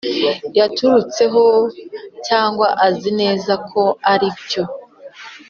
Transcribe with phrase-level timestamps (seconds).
[0.57, 1.43] yaturutseho
[2.27, 3.81] cyangwa azi neza ko
[4.11, 4.63] aribyo